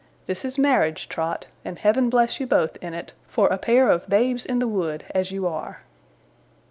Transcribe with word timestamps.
This 0.25 0.43
is 0.43 0.57
marriage, 0.57 1.07
Trot; 1.09 1.45
and 1.63 1.77
Heaven 1.77 2.09
bless 2.09 2.39
you 2.39 2.47
both, 2.47 2.75
in 2.77 2.95
it, 2.95 3.13
for 3.27 3.49
a 3.49 3.59
pair 3.59 3.87
of 3.91 4.09
babes 4.09 4.47
in 4.47 4.57
the 4.57 4.67
wood 4.67 5.03
as 5.13 5.31
you 5.31 5.45
are! 5.45 5.83